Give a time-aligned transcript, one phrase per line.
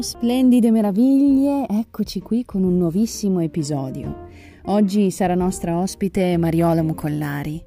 [0.00, 4.28] Splendide meraviglie, eccoci qui con un nuovissimo episodio.
[4.66, 7.62] Oggi sarà nostra ospite Mariola Mucollari.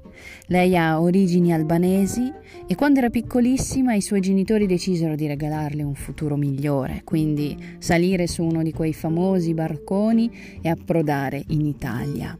[0.46, 2.32] Lei ha origini albanesi
[2.66, 8.26] e quando era piccolissima i suoi genitori decisero di regalarle un futuro migliore, quindi salire
[8.26, 10.30] su uno di quei famosi barconi
[10.62, 12.38] e approdare in Italia.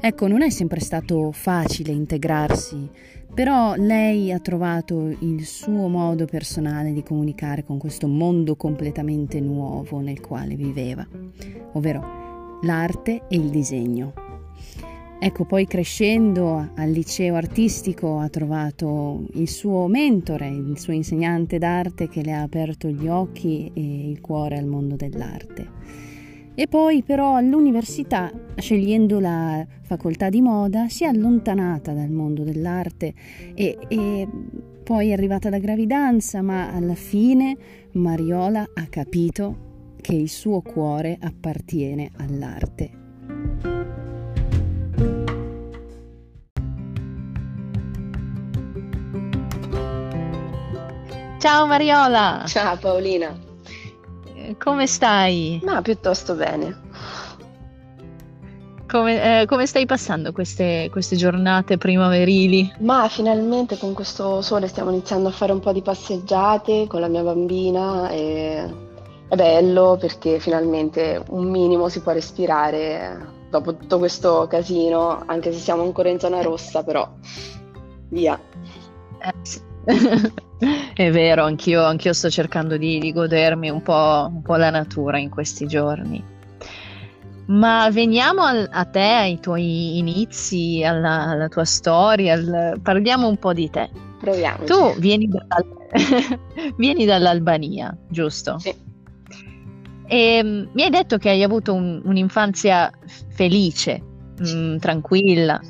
[0.00, 2.88] Ecco, non è sempre stato facile integrarsi
[3.38, 10.00] però lei ha trovato il suo modo personale di comunicare con questo mondo completamente nuovo
[10.00, 11.06] nel quale viveva,
[11.74, 14.12] ovvero l'arte e il disegno.
[15.20, 22.08] Ecco, poi crescendo al liceo artistico ha trovato il suo mentore, il suo insegnante d'arte
[22.08, 26.07] che le ha aperto gli occhi e il cuore al mondo dell'arte.
[26.60, 33.14] E poi però all'università, scegliendo la facoltà di moda, si è allontanata dal mondo dell'arte
[33.54, 34.28] e, e
[34.82, 37.56] poi è arrivata la gravidanza, ma alla fine
[37.92, 42.90] Mariola ha capito che il suo cuore appartiene all'arte.
[51.38, 52.42] Ciao Mariola!
[52.48, 53.46] Ciao Paolina!
[54.56, 55.60] Come stai?
[55.64, 56.86] Ma piuttosto bene.
[58.88, 62.76] Come, eh, come stai passando queste, queste, giornate primaverili?
[62.78, 67.08] Ma finalmente con questo sole stiamo iniziando a fare un po' di passeggiate con la
[67.08, 68.86] mia bambina e
[69.28, 75.58] è bello perché finalmente un minimo si può respirare dopo tutto questo casino, anche se
[75.58, 77.06] siamo ancora in zona rossa, però
[78.08, 78.40] via.
[79.20, 79.67] Eh, sì.
[80.94, 85.18] È vero, anch'io, anch'io sto cercando di, di godermi un po', un po', la natura
[85.18, 86.22] in questi giorni.
[87.46, 93.38] Ma veniamo al, a te, ai tuoi inizi, alla, alla tua storia, al, parliamo un
[93.38, 93.88] po' di te.
[94.20, 94.64] Proviamo.
[94.64, 95.64] Tu vieni, dal,
[96.76, 98.58] vieni dall'Albania, giusto?
[98.58, 98.74] Sì.
[100.06, 102.90] E mm, mi hai detto che hai avuto un, un'infanzia
[103.30, 104.02] felice,
[104.38, 105.60] mh, mm, tranquilla,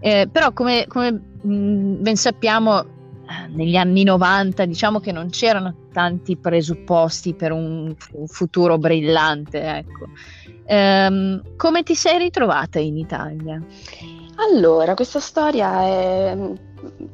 [0.00, 2.98] eh, però come, come mh, mm, ben sappiamo
[3.48, 9.62] negli anni 90 diciamo che non c'erano tanti presupposti per un, un futuro brillante.
[9.62, 10.06] Ecco.
[10.66, 13.60] Ehm, come ti sei ritrovata in Italia?
[14.36, 16.54] Allora, questa storia è mm,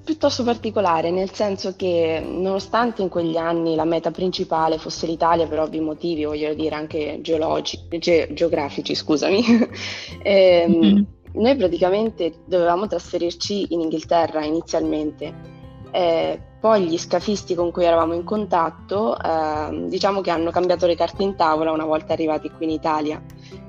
[0.05, 5.61] piuttosto particolare, nel senso che nonostante in quegli anni la meta principale fosse l'Italia per
[5.61, 9.43] ovvi motivi, voglio dire anche geologi, ge- geografici, scusami,
[10.23, 11.03] ehm, mm-hmm.
[11.33, 15.55] noi praticamente dovevamo trasferirci in Inghilterra inizialmente
[15.97, 20.95] eh, poi gli scafisti con cui eravamo in contatto, eh, diciamo che hanno cambiato le
[20.95, 23.23] carte in tavola una volta arrivati qui in Italia.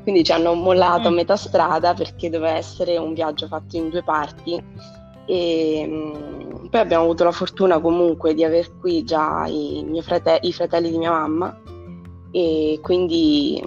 [0.04, 1.16] Quindi ci hanno mollato a mm.
[1.16, 4.62] metà strada perché doveva essere un viaggio fatto in due parti.
[5.26, 10.40] E mh, mm, poi abbiamo avuto la fortuna comunque di aver qui già i, frate-
[10.42, 11.58] i fratelli di mia mamma
[12.32, 13.64] e quindi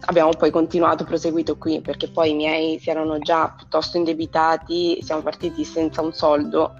[0.00, 5.22] abbiamo poi continuato, proseguito qui perché poi i miei si erano già piuttosto indebitati, siamo
[5.22, 6.74] partiti senza un soldo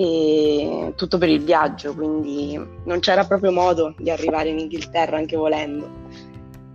[0.00, 5.36] e tutto per il viaggio, quindi non c'era proprio modo di arrivare in Inghilterra anche
[5.36, 5.90] volendo.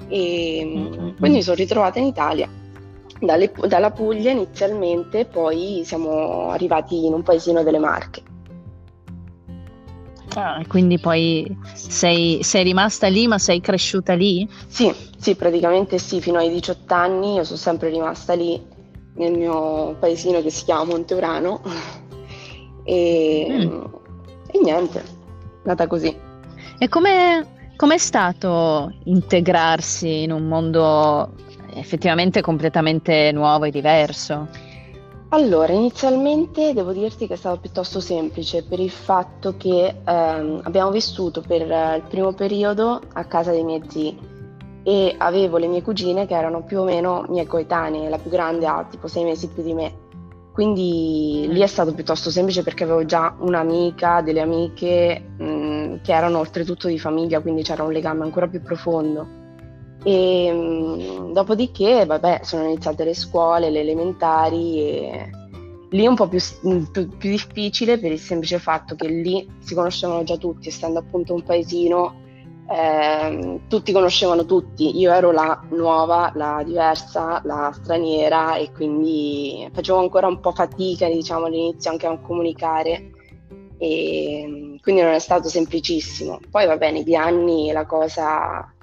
[0.09, 1.15] E mm-hmm.
[1.17, 2.49] quindi mi sono ritrovata in Italia,
[3.21, 8.21] dalle, dalla Puglia inizialmente, poi siamo arrivati in un paesino delle Marche.
[10.35, 14.45] Ah, quindi poi sei, sei, rimasta lì, ma sei cresciuta lì?
[14.67, 18.61] Sì, sì, praticamente sì, fino ai 18 anni io sono sempre rimasta lì
[19.15, 21.61] nel mio paesino che si chiama Monteurano
[22.83, 23.83] e, mm.
[24.51, 25.03] e niente,
[25.63, 26.15] nata così.
[26.77, 27.45] E come
[27.95, 31.31] è stato integrarsi in un mondo
[31.75, 34.47] effettivamente completamente nuovo e diverso?
[35.29, 40.91] Allora, inizialmente devo dirti che è stato piuttosto semplice per il fatto che ehm, abbiamo
[40.91, 44.31] vissuto per il primo periodo a casa dei miei zii
[44.83, 48.67] e avevo le mie cugine che erano più o meno mie coetanee, la più grande
[48.67, 50.01] ha tipo sei mesi più di me
[50.53, 56.13] quindi lì è stato piuttosto semplice perché avevo già un'amica, delle amiche mh, mm, che
[56.13, 59.27] erano oltretutto di famiglia, quindi c'era un legame ancora più profondo.
[60.03, 65.29] E mh, mm, dopodiché, vabbè, sono iniziate le scuole, le elementari e
[65.89, 69.49] lì è un po' più, mm, più, più difficile per il semplice fatto che lì
[69.57, 72.21] si conoscevano già tutti, essendo appunto un paesino
[72.69, 79.99] eh, tutti conoscevano tutti, io ero la nuova, la diversa, la straniera e quindi facevo
[79.99, 83.11] ancora un po' fatica diciamo all'inizio anche a comunicare
[83.77, 86.39] e quindi non è stato semplicissimo.
[86.49, 88.73] Poi va bene, di anni la cosa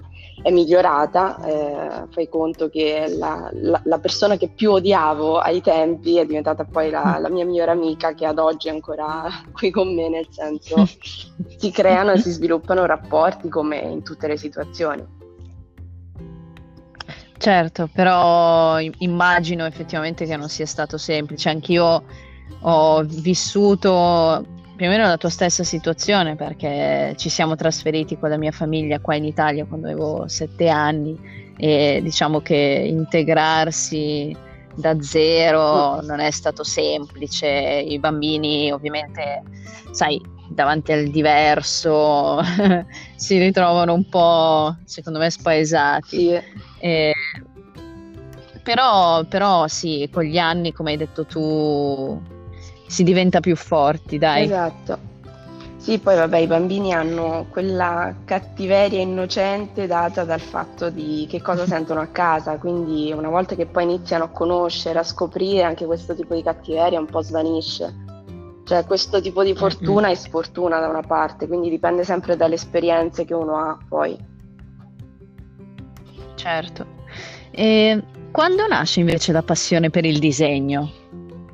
[0.43, 6.17] è migliorata, eh, fai conto che la, la, la, persona che più odiavo ai tempi
[6.17, 9.95] è diventata poi la, la, mia migliore amica che ad oggi è ancora qui con
[9.95, 10.87] me, nel senso
[11.57, 15.19] si creano e si sviluppano rapporti come in tutte le situazioni.
[17.37, 22.05] Certo, però immagino effettivamente che non sia stato semplice, anch'io
[22.63, 24.45] ho vissuto
[24.81, 28.99] più o meno la tua stessa situazione perché ci siamo trasferiti con la mia famiglia
[28.99, 31.21] qua in Italia quando avevo sette anni
[31.59, 34.35] e diciamo che integrarsi
[34.75, 39.43] da zero non è stato semplice, i bambini ovviamente,
[39.91, 40.19] sai,
[40.49, 42.41] davanti al diverso
[43.17, 46.17] si ritrovano un po', secondo me, spaesati.
[46.17, 46.41] Sì.
[46.79, 47.13] E,
[48.63, 52.39] però, però sì, con gli anni, come hai detto tu,
[52.91, 54.45] si diventa più forti, dai.
[54.45, 54.99] Esatto.
[55.77, 61.65] Sì, poi vabbè, i bambini hanno quella cattiveria innocente data dal fatto di che cosa
[61.71, 66.15] sentono a casa, quindi una volta che poi iniziano a conoscere, a scoprire anche questo
[66.17, 68.09] tipo di cattiveria un po' svanisce.
[68.65, 70.11] Cioè questo tipo di fortuna mm-hmm.
[70.11, 74.19] e sfortuna da una parte, quindi dipende sempre dalle esperienze che uno ha poi.
[76.35, 76.87] Certo.
[77.53, 78.03] E
[78.33, 81.00] quando nasce invece la passione per il disegno?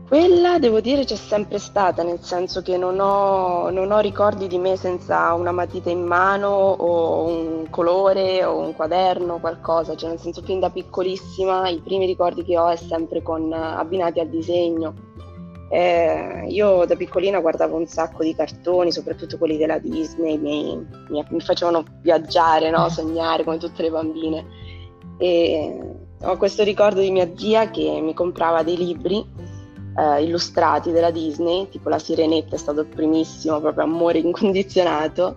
[0.08, 4.56] Quella devo dire c'è sempre stata, nel senso che non ho, non ho, ricordi di
[4.56, 10.20] me senza una matita in mano o un colore o un quaderno, qualcosa, cioè nel
[10.20, 14.94] senso fin da piccolissima i primi ricordi che ho è sempre con, abbinati al disegno.
[15.70, 21.24] Eh, io da piccolina guardavo un sacco di cartoni, soprattutto quelli della Disney, mi, mi,
[21.28, 22.88] mi facevano viaggiare, no?
[22.90, 24.46] sognare come tutte le bambine.
[25.18, 25.80] E
[26.22, 29.45] ho questo ricordo di mia zia che mi comprava dei libri
[29.98, 35.36] eh, illustrati della Disney, tipo La Sirenetta è stato il primissimo, proprio amore incondizionato,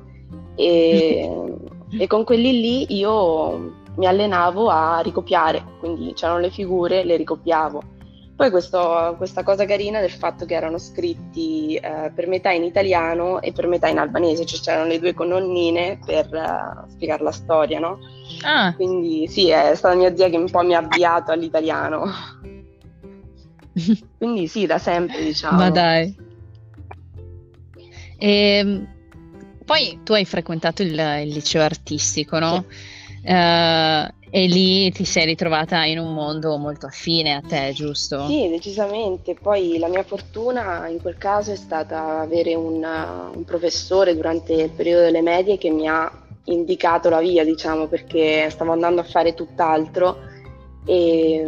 [0.55, 1.55] e,
[1.97, 7.97] e con quelli lì io mi allenavo a ricopiare, quindi c'erano le figure, le ricopiavo.
[8.39, 13.41] Poi questo, questa cosa carina del fatto che erano scritti eh, per metà in italiano
[13.41, 17.79] e per metà in albanese, cioè c'erano le due colonnine per uh, spiegare la storia,
[17.79, 17.97] no?
[18.45, 18.73] Ah.
[18.75, 22.05] Quindi sì, è stata mia zia che un po' mi ha avviato all'italiano.
[24.17, 25.57] Quindi sì, da sempre diciamo.
[25.57, 26.15] Ma dai.
[28.17, 28.87] E, ehm,
[29.65, 32.65] poi tu hai frequentato il, il liceo artistico, no?
[32.67, 32.87] Sì.
[33.31, 38.27] Uh, e lì ti sei ritrovata in un mondo molto affine a te, giusto?
[38.27, 39.33] Sì, decisamente.
[39.33, 42.83] Poi la mia fortuna in quel caso è stata avere un,
[43.33, 46.11] un professore durante il periodo delle medie che mi ha
[46.45, 50.17] indicato la via, diciamo, perché stavo andando a fare tutt'altro
[50.85, 51.47] e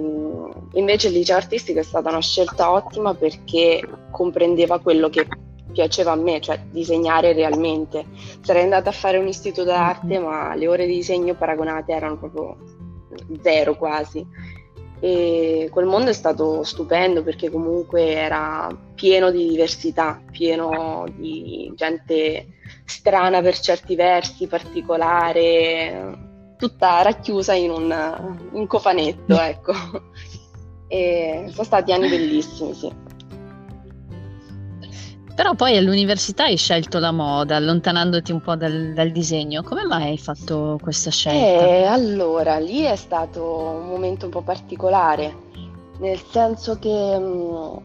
[0.73, 3.81] invece il liceo artistico è stata una scelta ottima perché
[4.11, 5.27] comprendeva quello che
[5.71, 8.05] piaceva a me, cioè disegnare realmente.
[8.41, 10.23] Sarei andata a fare un istituto d'arte, mm-hmm.
[10.23, 12.57] ma le ore di disegno paragonate erano proprio
[13.41, 14.25] zero quasi.
[15.03, 22.59] E quel mondo è stato stupendo perché comunque era pieno di diversità, pieno di gente
[22.85, 29.73] strana per certi versi, particolare, tutta racchiusa in un, un cofanetto, ecco.
[30.93, 32.91] E sono stati anni bellissimi, sì.
[35.33, 39.63] Però poi all'università hai scelto la moda, allontanandoti un po' dal, dal disegno.
[39.63, 41.65] Come mai hai fatto questa scelta?
[41.65, 45.33] Eh, allora, lì è stato un momento un po' particolare,
[45.99, 47.81] nel senso che mh,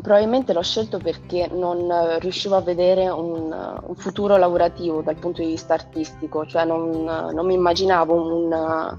[0.00, 5.48] Probabilmente l'ho scelto perché non riuscivo a vedere un, un, futuro lavorativo dal punto di
[5.48, 8.98] vista artistico, cioè non, non mi immaginavo un,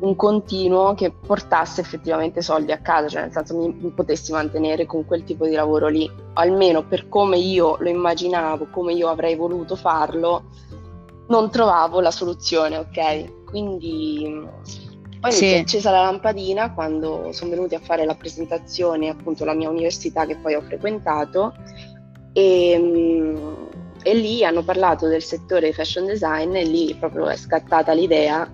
[0.00, 4.84] un, continuo che portasse effettivamente soldi a casa, cioè nel senso mi, mi potessi mantenere
[4.84, 9.34] con quel tipo di lavoro lì, almeno per come io lo immaginavo, come io avrei
[9.34, 10.44] voluto farlo,
[11.28, 13.44] non trovavo la soluzione, ok?
[13.46, 14.46] Quindi
[15.20, 15.44] poi sì.
[15.44, 19.54] mi si è accesa la lampadina quando sono venuti a fare la presentazione, appunto, alla
[19.54, 21.54] mia università che poi ho frequentato
[22.32, 23.54] e, mm,
[24.02, 28.48] e lì hanno parlato del settore fashion design e lì proprio è scattata l'idea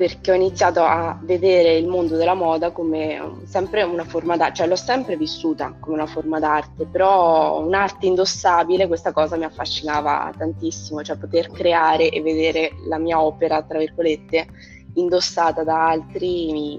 [0.00, 4.66] perché ho iniziato a vedere il mondo della moda come sempre una forma d'arte, cioè
[4.66, 11.02] l'ho sempre vissuta come una forma d'arte, però un'arte indossabile, questa cosa mi affascinava tantissimo,
[11.02, 14.46] cioè poter creare e vedere la mia opera, tra virgolette,
[14.94, 16.78] indossata da altri mi,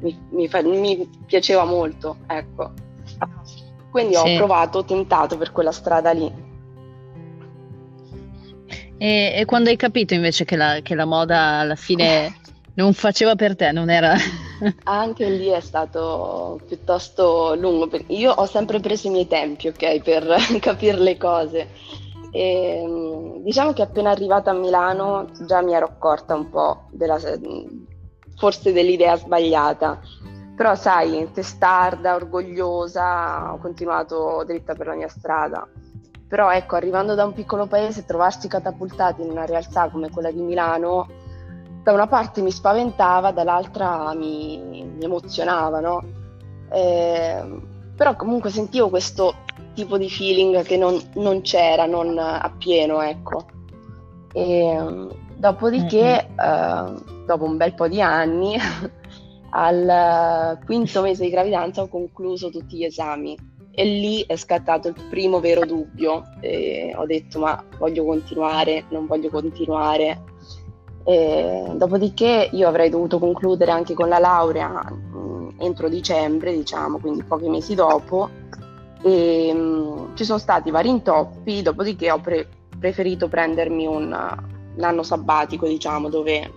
[0.00, 2.72] mi, mi, fa, mi piaceva molto, ecco.
[3.90, 4.34] Quindi sì.
[4.34, 6.46] ho provato, ho tentato per quella strada lì.
[8.98, 12.34] E, e quando hai capito invece che la, che la moda alla fine
[12.74, 14.14] non faceva per te, non era...
[14.84, 20.26] Anche lì è stato piuttosto lungo, io ho sempre preso i miei tempi, ok, per
[20.60, 21.68] capire le cose
[22.30, 27.18] E, mm, diciamo che appena arrivata a Milano già mi ero accorta un po' della,
[28.36, 30.00] forse dell'idea sbagliata.
[30.56, 35.66] Però sai, testarda, orgogliosa, ho continuato dritta per la mia strada.
[36.28, 40.42] Però ecco, arrivando da un piccolo paese, trovarsi catapultati in una realtà come quella di
[40.42, 41.06] Milano,
[41.82, 46.02] da una parte mi spaventava, dall'altra mi, mi emozionava, no?
[46.70, 47.60] Eh,
[47.96, 49.34] però comunque sentivo questo
[49.78, 53.46] tipo di feeling che non, non c'era, non appieno, ecco.
[54.32, 56.96] E, dopodiché, mm-hmm.
[56.96, 58.56] eh, dopo un bel po' di anni,
[59.50, 63.36] al quinto mese di gravidanza ho concluso tutti gli esami
[63.70, 66.24] e lì è scattato il primo vero dubbio.
[66.40, 70.24] E ho detto ma voglio continuare, non voglio continuare.
[71.04, 76.98] E dopodiché io avrei dovuto concludere anche con la laurea mh, mm, entro dicembre, diciamo,
[76.98, 78.28] quindi pochi mesi dopo.
[79.02, 84.04] E, mh, mm, ci sono stati vari intoppi, dopodiché ho pre- preferito prendermi un,
[84.76, 86.52] un anno sabbatico, diciamo, dove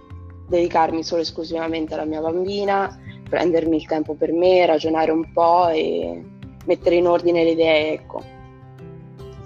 [0.48, 5.70] dedicarmi solo e esclusivamente alla mia bambina, prendermi il tempo per me, ragionare un po'
[5.70, 6.24] e
[6.66, 8.22] mettere in ordine le idee, ecco.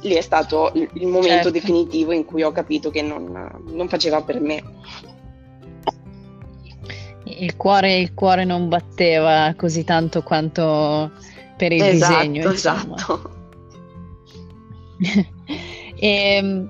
[0.02, 1.52] Lì è stato il, il momento certo.
[1.52, 4.64] definitivo in cui ho capito che non, non faceva per me.
[7.24, 11.12] Il cuore, il cuore, non batteva così tanto quanto
[11.58, 12.52] per il esatto, disegno.
[12.52, 13.32] Esatto.
[14.98, 15.28] e,
[16.00, 16.68] ehm,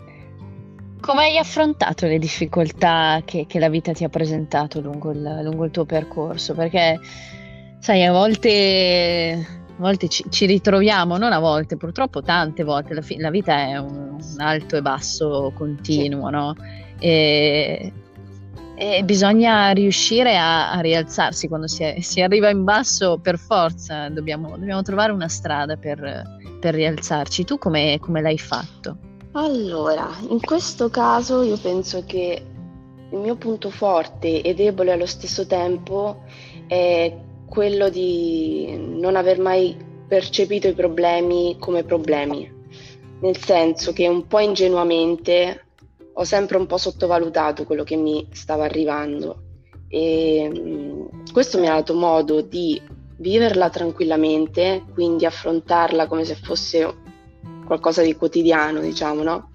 [0.99, 5.65] come hai affrontato le difficoltà che, che, la vita ti ha presentato lungo il, lungo
[5.65, 6.53] il tuo percorso?
[6.53, 6.99] Perché,
[7.79, 13.01] sai, a volte a volte ci, ci, ritroviamo, non a volte, purtroppo tante volte, la,
[13.01, 16.55] fi- la vita è un, un, alto e basso continuo, no?
[16.97, 17.91] E,
[18.75, 24.09] e bisogna riuscire a, a rialzarsi quando si, è, si, arriva in basso per forza,
[24.09, 26.23] dobbiamo, dobbiamo trovare una strada per,
[26.59, 27.45] per rialzarci.
[27.45, 28.97] Tu come, come l'hai fatto?
[29.31, 32.45] Allora, in questo caso io penso che
[33.11, 36.23] il mio punto forte e debole allo stesso tempo
[36.67, 37.15] è
[37.47, 39.77] quello di non aver mai
[40.07, 42.51] percepito i problemi come problemi,
[43.21, 45.64] nel senso che un po' ingenuamente
[46.17, 49.43] ho sempre un po' sottovalutato quello che mi stava arrivando
[49.87, 52.81] e mm, questo mi ha dato modo di
[53.17, 56.93] viverla tranquillamente, quindi affrontarla come se fosse
[57.65, 59.51] qualcosa di quotidiano, diciamo, no?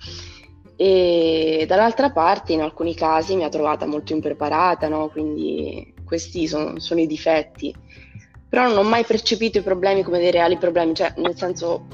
[0.77, 5.09] E dall'altra parte, in alcuni casi, mi ha trovata molto impreparata, no?
[5.09, 7.75] Quindi questi sono, sono i difetti.
[8.49, 11.87] Però non ho mai percepito i problemi come dei reali problemi, cioè nel senso,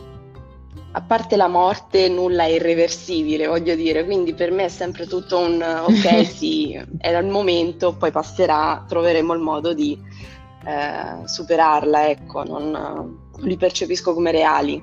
[0.97, 5.38] a parte la morte, nulla è irreversibile, voglio dire, quindi per me è sempre tutto
[5.38, 9.99] un ok, sì, era il momento, poi passerà, troveremo il modo di
[10.65, 14.83] eh, superarla, ecco, non, non li percepisco come reali.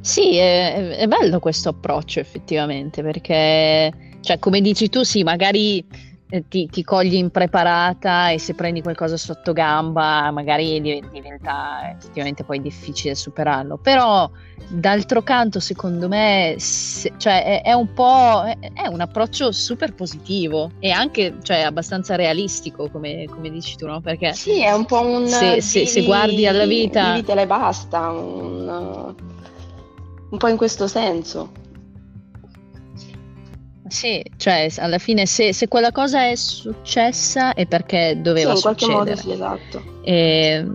[0.00, 5.86] Sì, è, è bello questo approccio effettivamente, perché, cioè, come dici tu, sì, magari
[6.48, 13.14] ti, ti, cogli impreparata e se prendi qualcosa sotto gamba magari diventa effettivamente poi difficile
[13.14, 14.30] superarlo però
[14.68, 19.94] d'altro canto secondo me se, cioè, è, è, un po' è, è, un approccio super
[19.94, 24.00] positivo e anche cioè, abbastanza realistico come, come, dici tu no?
[24.00, 28.10] perché sì è un po' un se, se, se guardi alla vita vivitela e basta
[28.10, 29.14] un,
[30.30, 31.60] un po' in questo senso
[33.92, 38.74] sì, cioè alla fine se, se, quella cosa è successa è perché doveva sì, in
[38.74, 38.92] succedere.
[38.92, 40.00] qualche modo sì, esatto.
[40.02, 40.66] E,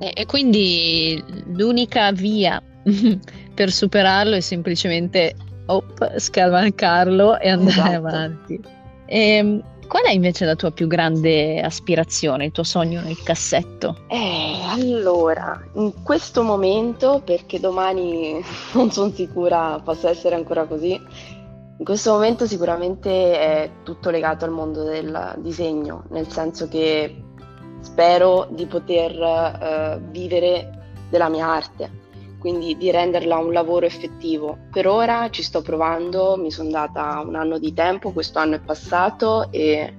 [0.00, 2.60] e, e quindi l'unica via
[3.54, 5.34] per superarlo è semplicemente
[5.66, 7.96] op, scavalcarlo e andare esatto.
[7.96, 8.60] avanti.
[9.06, 14.04] E, ehm, qual è invece la tua più grande aspirazione, il tuo sogno nel cassetto?
[14.08, 18.42] Eh, allora, in questo momento, perché domani
[18.74, 21.00] non sono sicura possa essere ancora così,
[21.78, 27.22] in questo momento sicuramente è tutto legato al mondo del disegno, nel senso che
[27.80, 31.90] spero di poter uh, vivere della mia arte,
[32.38, 34.56] quindi di renderla un lavoro effettivo.
[34.72, 38.60] Per ora ci sto provando, mi sono data un anno di tempo, questo anno è
[38.60, 39.98] passato e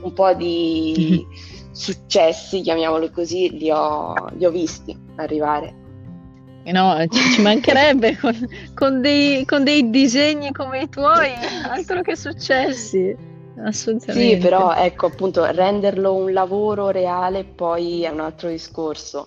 [0.00, 1.26] un po' di
[1.72, 5.77] successi, chiamiamoli così, li ho, li ho visti arrivare.
[6.72, 8.34] No, ci, ci mancherebbe con,
[8.74, 11.32] con, dei, con, dei, disegni come i tuoi,
[11.68, 13.36] altro che successi.
[13.64, 14.36] Assolutamente.
[14.36, 19.26] Sì, però ecco appunto renderlo un lavoro reale poi è un altro discorso.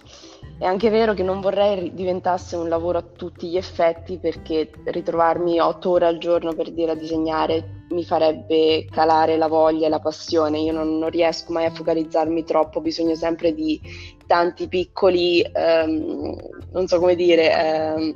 [0.58, 5.60] È anche vero che non vorrei diventasse un lavoro a tutti gli effetti perché ritrovarmi
[5.60, 10.00] otto ore al giorno per dire a disegnare mi farebbe calare la voglia e la
[10.00, 10.60] passione.
[10.60, 13.82] Io non, non riesco mai a focalizzarmi troppo, ho bisogno sempre di
[14.28, 16.36] tanti piccoli, ehm,
[16.72, 18.16] non so come dire, ehm,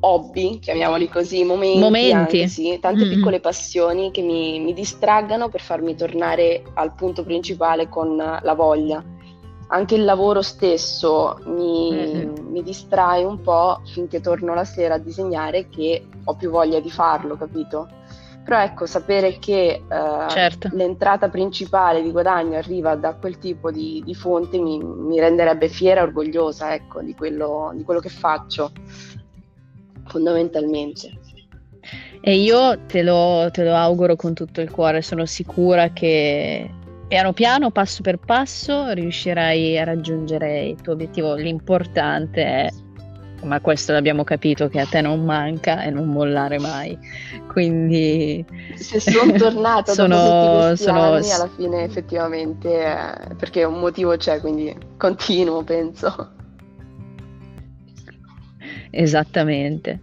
[0.00, 2.48] hobby, chiamiamoli così, momenti, Momenti.
[2.48, 3.14] sì, tante Mm-mm.
[3.16, 9.04] piccole passioni che mi, mi distraggano per farmi tornare al punto principale con la voglia.
[9.72, 12.50] Anche il lavoro stesso mi, Mm-mm.
[12.50, 16.90] mi distrae un po' finché torno la sera a disegnare che ho più voglia di
[16.90, 17.88] farlo, capito?
[18.44, 20.70] Però ecco, sapere che eh, Certo.
[20.72, 26.00] l'entrata principale di guadagno arriva da quel tipo di, di fonte mi, mi renderebbe fiera
[26.00, 28.72] e orgogliosa, ecco, di quello, di quello che faccio,
[30.06, 31.18] fondamentalmente.
[32.22, 36.68] E io te lo, te lo auguro con tutto il cuore, sono sicura che
[37.08, 41.34] piano piano, passo per passo, riuscirai a raggiungere il tuo obiettivo.
[41.34, 42.68] L'importante è,
[43.42, 46.98] ma questo l'abbiamo capito, che a te non manca e non mollare mai.
[47.48, 48.44] Quindi
[48.74, 54.40] Se sono tornata dopo Sono- sono- anni, alla fine effettivamente, eh, perché un motivo c'è,
[54.40, 56.32] quindi continuo, penso.
[58.90, 60.00] Esattamente.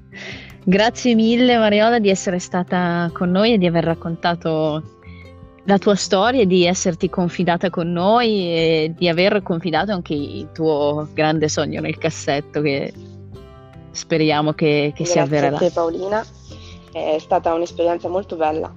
[0.64, 4.96] Grazie mille Mariola di essere stata con noi e di aver raccontato
[5.66, 10.48] la tua storia, e di esserti confidata con noi e di aver confidato anche il
[10.54, 12.94] tuo grande sogno nel cassetto che
[13.98, 15.58] speriamo che, che si Grazie a avvererà.
[15.58, 16.28] te Paolina,
[16.92, 18.74] è stata un'esperienza molto bella.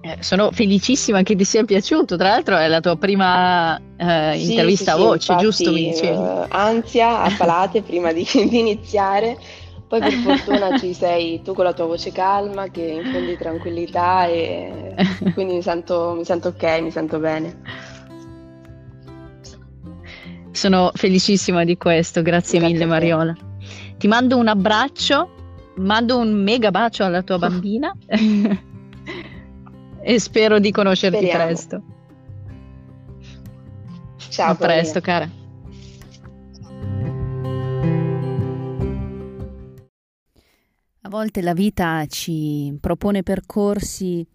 [0.00, 4.44] Eh, sono felicissima che ti sia piaciuto, tra l'altro è la tua prima eh, Sì,
[4.44, 5.72] intervista sì, a sì, voce, infatti, giusto?
[5.72, 6.30] Mi dicevi?
[6.42, 9.38] eh, ansia a palate prima di, di iniziare,
[9.86, 15.00] poi per fortuna ci sei tu con la tua voce calma che infondi tranquillità e
[15.32, 17.60] quindi mi sento, mi sento ok, mi sento bene.
[20.56, 22.86] Sono felicissima di questo, grazie, Grazie mille.
[22.86, 23.36] Mariola.
[23.98, 27.94] Ti mando un abbraccio, mando un mega bacio alla tua bambina
[30.00, 31.44] e spero di conoscerti Speriamo.
[31.44, 31.82] presto.
[34.30, 35.28] Ciao a presto, cara.
[41.02, 44.26] A volte la vita ci propone percorsi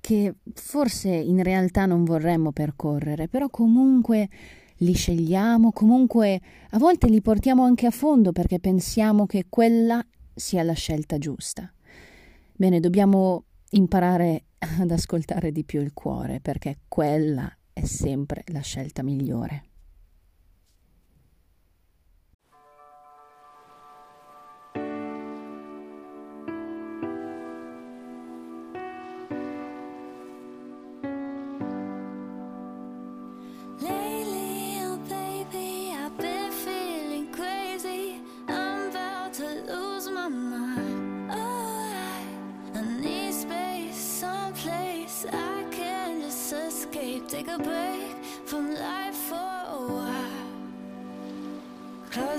[0.00, 4.28] che forse in realtà non vorremmo percorrere, però comunque
[4.78, 6.40] li scegliamo, comunque
[6.70, 11.72] a volte li portiamo anche a fondo perché pensiamo che quella sia la scelta giusta.
[12.52, 19.02] Bene, dobbiamo imparare ad ascoltare di più il cuore perché quella è sempre la scelta
[19.02, 19.73] migliore.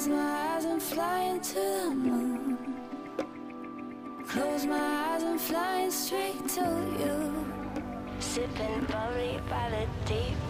[0.06, 2.58] Close my eyes and fly into the moon.
[4.28, 6.62] Close my eyes and flying straight to
[7.00, 7.46] you.
[8.20, 10.45] Sipping bubbly by the deep.